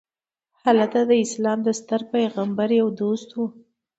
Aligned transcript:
هلته 0.63 0.99
د 1.09 1.11
اسلام 1.25 1.59
د 1.63 1.69
ستر 1.79 2.01
پیغمبر 2.13 2.69
یو 2.79 2.87
دوست 2.99 3.29
و. 3.35 3.39